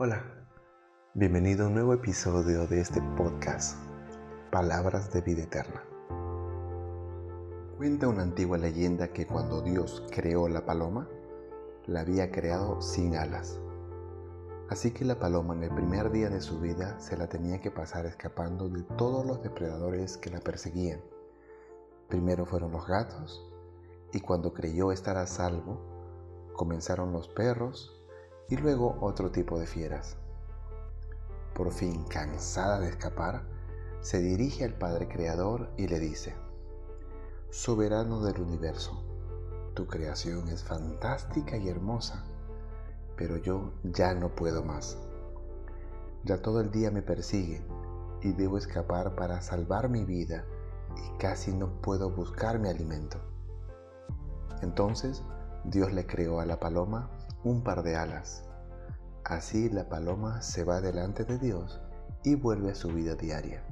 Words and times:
Hola, 0.00 0.22
bienvenido 1.14 1.64
a 1.64 1.66
un 1.66 1.74
nuevo 1.74 1.92
episodio 1.92 2.68
de 2.68 2.80
este 2.80 3.02
podcast, 3.16 3.76
Palabras 4.52 5.12
de 5.12 5.22
Vida 5.22 5.42
Eterna. 5.42 5.82
Cuenta 7.76 8.06
una 8.06 8.22
antigua 8.22 8.58
leyenda 8.58 9.08
que 9.08 9.26
cuando 9.26 9.60
Dios 9.60 10.04
creó 10.12 10.46
la 10.46 10.64
paloma, 10.64 11.08
la 11.86 12.02
había 12.02 12.30
creado 12.30 12.80
sin 12.80 13.16
alas. 13.16 13.58
Así 14.70 14.92
que 14.92 15.04
la 15.04 15.18
paloma 15.18 15.54
en 15.54 15.64
el 15.64 15.74
primer 15.74 16.12
día 16.12 16.30
de 16.30 16.42
su 16.42 16.60
vida 16.60 17.00
se 17.00 17.16
la 17.16 17.28
tenía 17.28 17.60
que 17.60 17.72
pasar 17.72 18.06
escapando 18.06 18.68
de 18.68 18.84
todos 18.96 19.26
los 19.26 19.42
depredadores 19.42 20.16
que 20.16 20.30
la 20.30 20.38
perseguían. 20.38 21.00
Primero 22.08 22.46
fueron 22.46 22.70
los 22.70 22.86
gatos, 22.86 23.50
y 24.12 24.20
cuando 24.20 24.54
creyó 24.54 24.92
estar 24.92 25.16
a 25.16 25.26
salvo, 25.26 26.52
comenzaron 26.54 27.10
los 27.10 27.26
perros 27.26 27.97
y 28.48 28.56
luego 28.56 28.96
otro 29.00 29.30
tipo 29.30 29.58
de 29.58 29.66
fieras. 29.66 30.16
Por 31.54 31.70
fin, 31.72 32.04
cansada 32.04 32.80
de 32.80 32.88
escapar, 32.88 33.42
se 34.00 34.20
dirige 34.20 34.64
al 34.64 34.74
Padre 34.74 35.08
Creador 35.08 35.70
y 35.76 35.88
le 35.88 35.98
dice, 35.98 36.34
Soberano 37.50 38.22
del 38.22 38.40
universo, 38.40 39.02
tu 39.74 39.86
creación 39.86 40.48
es 40.48 40.62
fantástica 40.62 41.56
y 41.56 41.68
hermosa, 41.68 42.24
pero 43.16 43.36
yo 43.36 43.72
ya 43.82 44.14
no 44.14 44.34
puedo 44.34 44.62
más. 44.62 44.96
Ya 46.24 46.40
todo 46.40 46.60
el 46.60 46.70
día 46.70 46.90
me 46.90 47.02
persiguen 47.02 47.66
y 48.22 48.32
debo 48.32 48.58
escapar 48.58 49.14
para 49.14 49.40
salvar 49.40 49.88
mi 49.88 50.04
vida 50.04 50.44
y 50.96 51.18
casi 51.18 51.52
no 51.52 51.80
puedo 51.80 52.10
buscar 52.10 52.58
mi 52.58 52.68
alimento. 52.68 53.18
Entonces 54.62 55.22
Dios 55.64 55.92
le 55.92 56.06
creó 56.06 56.40
a 56.40 56.46
la 56.46 56.58
paloma 56.58 57.10
un 57.44 57.62
par 57.62 57.82
de 57.82 57.96
alas. 57.96 58.44
Así 59.24 59.68
la 59.68 59.88
paloma 59.88 60.42
se 60.42 60.64
va 60.64 60.80
delante 60.80 61.24
de 61.24 61.38
Dios 61.38 61.80
y 62.24 62.34
vuelve 62.34 62.72
a 62.72 62.74
su 62.74 62.88
vida 62.88 63.14
diaria. 63.14 63.62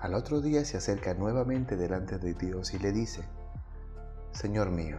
Al 0.00 0.14
otro 0.14 0.40
día 0.40 0.64
se 0.64 0.76
acerca 0.76 1.14
nuevamente 1.14 1.76
delante 1.76 2.18
de 2.18 2.34
Dios 2.34 2.74
y 2.74 2.78
le 2.78 2.92
dice, 2.92 3.24
Señor 4.32 4.70
mío, 4.70 4.98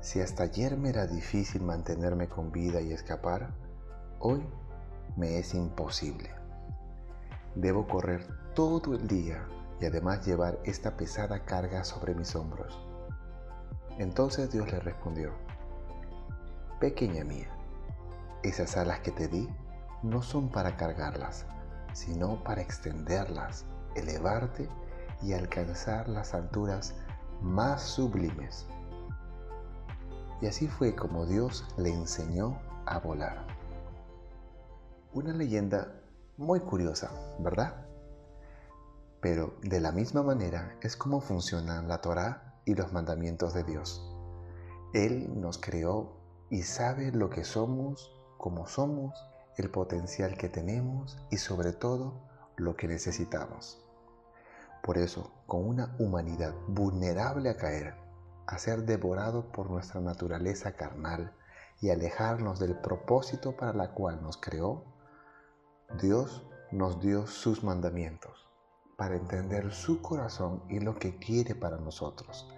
si 0.00 0.20
hasta 0.20 0.44
ayer 0.44 0.76
me 0.76 0.90
era 0.90 1.06
difícil 1.06 1.62
mantenerme 1.62 2.28
con 2.28 2.52
vida 2.52 2.80
y 2.80 2.92
escapar, 2.92 3.54
hoy 4.20 4.46
me 5.16 5.38
es 5.38 5.54
imposible. 5.54 6.30
Debo 7.56 7.88
correr 7.88 8.24
todo 8.54 8.94
el 8.94 9.08
día 9.08 9.44
y 9.80 9.86
además 9.86 10.24
llevar 10.24 10.60
esta 10.64 10.96
pesada 10.96 11.44
carga 11.44 11.82
sobre 11.82 12.14
mis 12.14 12.36
hombros. 12.36 12.78
Entonces 13.98 14.52
Dios 14.52 14.70
le 14.70 14.78
respondió, 14.78 15.32
Pequeña 16.80 17.24
mía, 17.24 17.48
esas 18.44 18.76
alas 18.76 19.00
que 19.00 19.10
te 19.10 19.26
di 19.26 19.48
no 20.04 20.22
son 20.22 20.48
para 20.48 20.76
cargarlas, 20.76 21.44
sino 21.92 22.44
para 22.44 22.62
extenderlas, 22.62 23.64
elevarte 23.96 24.68
y 25.20 25.32
alcanzar 25.32 26.08
las 26.08 26.34
alturas 26.34 26.94
más 27.42 27.82
sublimes. 27.82 28.68
Y 30.40 30.46
así 30.46 30.68
fue 30.68 30.94
como 30.94 31.26
Dios 31.26 31.64
le 31.78 31.92
enseñó 31.92 32.60
a 32.86 33.00
volar. 33.00 33.44
Una 35.12 35.32
leyenda 35.32 36.00
muy 36.36 36.60
curiosa, 36.60 37.10
¿verdad? 37.40 37.74
Pero 39.20 39.56
de 39.62 39.80
la 39.80 39.90
misma 39.90 40.22
manera 40.22 40.76
es 40.80 40.96
como 40.96 41.20
funcionan 41.20 41.88
la 41.88 42.00
Torá 42.00 42.60
y 42.64 42.76
los 42.76 42.92
mandamientos 42.92 43.52
de 43.52 43.64
Dios. 43.64 44.00
Él 44.94 45.40
nos 45.40 45.58
creó 45.58 46.17
y 46.50 46.62
sabe 46.62 47.12
lo 47.12 47.30
que 47.30 47.44
somos, 47.44 48.12
cómo 48.38 48.66
somos, 48.66 49.14
el 49.56 49.70
potencial 49.70 50.36
que 50.36 50.48
tenemos 50.48 51.18
y 51.30 51.36
sobre 51.38 51.72
todo 51.72 52.14
lo 52.56 52.76
que 52.76 52.88
necesitamos. 52.88 53.84
Por 54.82 54.98
eso, 54.98 55.32
con 55.46 55.66
una 55.66 55.94
humanidad 55.98 56.54
vulnerable 56.68 57.50
a 57.50 57.56
caer, 57.56 57.94
a 58.46 58.58
ser 58.58 58.84
devorado 58.84 59.50
por 59.52 59.70
nuestra 59.70 60.00
naturaleza 60.00 60.72
carnal 60.72 61.34
y 61.80 61.90
alejarnos 61.90 62.58
del 62.58 62.76
propósito 62.76 63.56
para 63.56 63.72
la 63.72 63.92
cual 63.92 64.22
nos 64.22 64.36
creó, 64.36 64.84
Dios 66.00 66.46
nos 66.70 67.00
dio 67.00 67.26
sus 67.26 67.64
mandamientos 67.64 68.46
para 68.96 69.16
entender 69.16 69.72
su 69.72 70.00
corazón 70.02 70.62
y 70.68 70.80
lo 70.80 70.94
que 70.94 71.18
quiere 71.18 71.54
para 71.54 71.76
nosotros, 71.76 72.48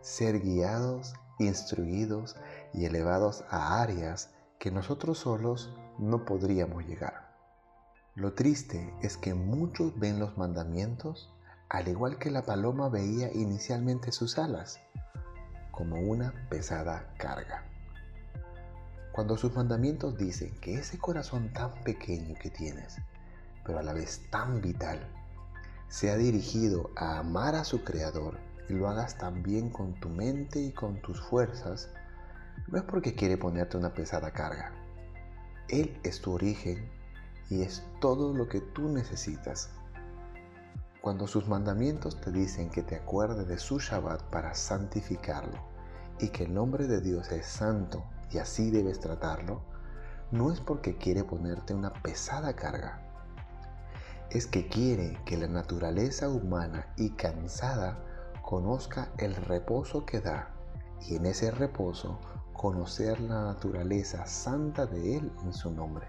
ser 0.00 0.40
guiados 0.40 1.14
instruidos 1.38 2.36
y 2.74 2.84
elevados 2.84 3.44
a 3.48 3.80
áreas 3.80 4.30
que 4.58 4.70
nosotros 4.70 5.18
solos 5.18 5.72
no 5.98 6.24
podríamos 6.24 6.84
llegar. 6.86 7.32
Lo 8.14 8.34
triste 8.34 8.94
es 9.02 9.16
que 9.16 9.34
muchos 9.34 9.98
ven 9.98 10.18
los 10.18 10.36
mandamientos 10.36 11.34
al 11.68 11.88
igual 11.88 12.18
que 12.18 12.30
la 12.30 12.42
paloma 12.42 12.88
veía 12.88 13.32
inicialmente 13.32 14.12
sus 14.12 14.38
alas, 14.38 14.78
como 15.72 15.96
una 15.96 16.32
pesada 16.48 17.12
carga. 17.18 17.64
Cuando 19.12 19.36
sus 19.36 19.54
mandamientos 19.54 20.16
dicen 20.16 20.54
que 20.60 20.74
ese 20.74 20.98
corazón 20.98 21.52
tan 21.52 21.72
pequeño 21.82 22.36
que 22.40 22.50
tienes, 22.50 22.98
pero 23.64 23.78
a 23.78 23.82
la 23.82 23.92
vez 23.92 24.22
tan 24.30 24.60
vital, 24.60 25.00
se 25.88 26.10
ha 26.10 26.16
dirigido 26.16 26.90
a 26.96 27.18
amar 27.18 27.54
a 27.54 27.64
su 27.64 27.82
Creador 27.82 28.38
y 28.68 28.74
lo 28.74 28.88
hagas 28.88 29.18
también 29.18 29.70
con 29.70 29.94
tu 29.94 30.08
mente 30.08 30.60
y 30.60 30.72
con 30.72 31.00
tus 31.00 31.20
fuerzas, 31.20 31.90
no 32.68 32.78
es 32.78 32.84
porque 32.84 33.14
quiere 33.14 33.36
ponerte 33.36 33.76
una 33.76 33.94
pesada 33.94 34.32
carga. 34.32 34.72
Él 35.68 35.98
es 36.02 36.20
tu 36.20 36.32
origen 36.32 36.90
y 37.50 37.62
es 37.62 37.84
todo 38.00 38.32
lo 38.32 38.48
que 38.48 38.60
tú 38.60 38.88
necesitas. 38.88 39.70
Cuando 41.00 41.26
sus 41.26 41.48
mandamientos 41.48 42.20
te 42.20 42.32
dicen 42.32 42.70
que 42.70 42.82
te 42.82 42.96
acuerdes 42.96 43.46
de 43.46 43.58
su 43.58 43.78
Shabbat 43.78 44.22
para 44.30 44.54
santificarlo 44.54 45.58
y 46.18 46.28
que 46.28 46.44
el 46.44 46.54
nombre 46.54 46.86
de 46.86 47.00
Dios 47.00 47.30
es 47.30 47.46
santo 47.46 48.04
y 48.30 48.38
así 48.38 48.70
debes 48.70 49.00
tratarlo, 49.00 49.62
no 50.30 50.50
es 50.50 50.60
porque 50.60 50.96
quiere 50.96 51.22
ponerte 51.22 51.74
una 51.74 51.92
pesada 51.92 52.56
carga. 52.56 53.00
Es 54.30 54.46
que 54.46 54.66
quiere 54.66 55.18
que 55.26 55.36
la 55.36 55.46
naturaleza 55.46 56.28
humana 56.28 56.92
y 56.96 57.10
cansada 57.10 58.02
conozca 58.42 59.12
el 59.18 59.36
reposo 59.36 60.04
que 60.06 60.20
da 60.20 60.54
y 61.06 61.16
en 61.16 61.26
ese 61.26 61.50
reposo 61.50 62.18
conocer 62.54 63.20
la 63.20 63.44
naturaleza 63.44 64.24
santa 64.26 64.86
de 64.86 65.18
Él 65.18 65.32
en 65.44 65.52
su 65.52 65.70
nombre. 65.70 66.06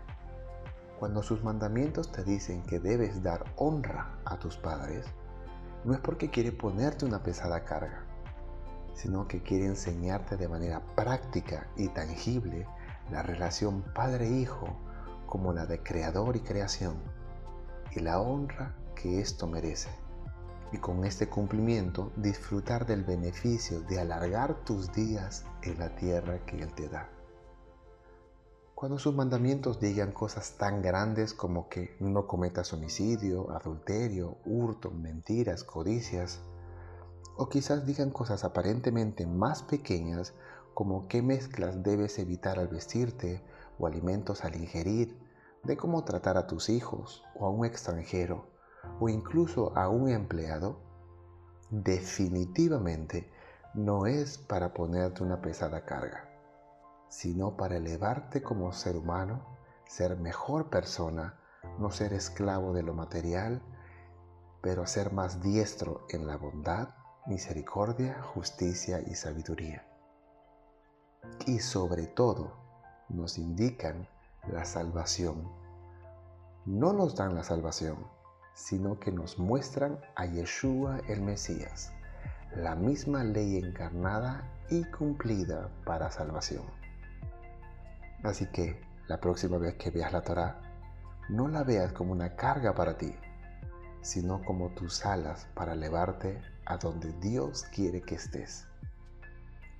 Cuando 0.97 1.21
sus 1.21 1.43
mandamientos 1.43 2.11
te 2.11 2.23
dicen 2.23 2.63
que 2.63 2.79
debes 2.79 3.21
dar 3.21 3.43
honra 3.57 4.17
a 4.23 4.37
tus 4.37 4.55
padres, 4.55 5.05
no 5.83 5.93
es 5.93 5.99
porque 5.99 6.29
quiere 6.29 6.53
ponerte 6.53 7.03
una 7.03 7.21
pesada 7.21 7.65
carga, 7.65 8.05
sino 8.93 9.27
que 9.27 9.43
quiere 9.43 9.65
enseñarte 9.65 10.37
de 10.37 10.47
manera 10.47 10.81
práctica 10.95 11.67
y 11.75 11.89
tangible 11.89 12.65
la 13.11 13.21
relación 13.21 13.83
padre-hijo 13.93 14.67
como 15.25 15.51
la 15.51 15.65
de 15.65 15.83
creador 15.83 16.37
y 16.37 16.39
creación 16.39 16.95
y 17.91 17.99
la 17.99 18.21
honra 18.21 18.75
que 18.95 19.19
esto 19.19 19.47
merece 19.47 20.04
y 20.71 20.77
con 20.77 21.05
este 21.05 21.29
cumplimiento 21.29 22.11
disfrutar 22.15 22.85
del 22.85 23.03
beneficio 23.03 23.81
de 23.81 23.99
alargar 23.99 24.63
tus 24.65 24.91
días 24.91 25.45
en 25.61 25.79
la 25.79 25.95
tierra 25.95 26.45
que 26.45 26.61
Él 26.61 26.73
te 26.73 26.89
da. 26.89 27.09
Cuando 28.75 28.99
sus 28.99 29.15
mandamientos 29.15 29.79
digan 29.79 30.11
cosas 30.11 30.57
tan 30.57 30.81
grandes 30.81 31.33
como 31.33 31.69
que 31.69 31.95
no 31.99 32.27
cometas 32.27 32.73
homicidio, 32.73 33.51
adulterio, 33.51 34.37
hurto, 34.45 34.91
mentiras, 34.91 35.63
codicias, 35.63 36.41
o 37.37 37.47
quizás 37.47 37.85
digan 37.85 38.11
cosas 38.11 38.43
aparentemente 38.43 39.25
más 39.25 39.63
pequeñas 39.63 40.33
como 40.73 41.07
qué 41.07 41.21
mezclas 41.21 41.83
debes 41.83 42.19
evitar 42.19 42.59
al 42.59 42.67
vestirte 42.67 43.41
o 43.79 43.87
alimentos 43.87 44.43
al 44.43 44.55
ingerir, 44.55 45.17
de 45.63 45.77
cómo 45.77 46.03
tratar 46.03 46.37
a 46.37 46.47
tus 46.47 46.69
hijos 46.69 47.23
o 47.33 47.45
a 47.45 47.49
un 47.49 47.65
extranjero, 47.65 48.45
o 48.99 49.09
incluso 49.09 49.75
a 49.77 49.89
un 49.89 50.09
empleado, 50.09 50.79
definitivamente 51.69 53.29
no 53.73 54.05
es 54.05 54.37
para 54.37 54.73
ponerte 54.73 55.23
una 55.23 55.41
pesada 55.41 55.85
carga, 55.85 56.29
sino 57.09 57.57
para 57.57 57.77
elevarte 57.77 58.41
como 58.41 58.71
ser 58.71 58.95
humano, 58.95 59.45
ser 59.85 60.17
mejor 60.17 60.69
persona, 60.69 61.39
no 61.79 61.91
ser 61.91 62.13
esclavo 62.13 62.73
de 62.73 62.83
lo 62.83 62.93
material, 62.93 63.61
pero 64.61 64.87
ser 64.87 65.11
más 65.11 65.41
diestro 65.41 66.05
en 66.09 66.25
la 66.25 66.37
bondad, 66.37 66.89
misericordia, 67.27 68.21
justicia 68.33 69.01
y 69.05 69.15
sabiduría. 69.15 69.85
Y 71.45 71.59
sobre 71.59 72.07
todo, 72.07 72.53
nos 73.09 73.37
indican 73.37 74.07
la 74.47 74.65
salvación. 74.65 75.51
No 76.65 76.93
nos 76.93 77.15
dan 77.15 77.35
la 77.35 77.43
salvación, 77.43 77.97
sino 78.55 78.99
que 78.99 79.11
nos 79.11 79.37
muestran 79.37 79.99
a 80.15 80.25
Yeshua 80.25 81.01
el 81.07 81.21
Mesías, 81.21 81.91
la 82.55 82.73
misma 82.75 83.23
ley 83.23 83.57
encarnada 83.57 84.49
y 84.69 84.83
cumplida 84.85 85.69
para 85.85 86.09
salvación. 86.09 86.63
Así 88.23 88.47
que, 88.47 88.83
La 89.07 89.19
próxima 89.19 89.59
vez 89.59 89.75
que 89.75 89.91
veas 89.91 90.11
la 90.11 90.23
Torá, 90.23 90.59
no 91.29 91.47
la 91.47 91.63
veas 91.63 91.93
como 91.93 92.11
una 92.11 92.35
carga 92.35 92.73
para 92.73 92.97
ti, 92.97 93.13
sino 94.01 94.43
como 94.43 94.69
tus 94.69 95.05
alas 95.05 95.47
para 95.53 95.73
elevarte 95.73 96.41
a 96.65 96.77
donde 96.77 97.13
Dios 97.19 97.65
quiere 97.65 98.01
que 98.01 98.15
estés. 98.15 98.67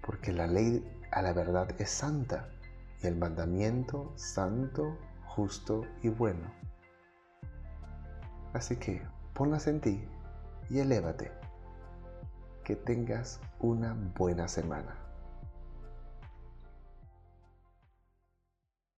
Porque 0.06 0.32
la 0.32 0.46
ley 0.46 0.86
a 1.12 1.24
la 1.24 1.34
verdad 1.34 1.70
es 1.82 1.90
santa 1.90 2.50
y 3.02 3.08
el 3.08 3.16
mandamiento 3.16 4.14
santo, 4.16 4.96
justo 5.26 5.88
y 6.04 6.10
bueno. 6.10 6.52
Así 8.56 8.78
que 8.78 9.02
ponlas 9.34 9.68
en 9.68 9.82
ti 9.82 10.02
y 10.70 10.80
elévate. 10.80 11.30
Que 12.64 12.78
tengas 12.78 13.42
una 13.60 13.94
buena 14.18 14.48
semana. 14.48 14.96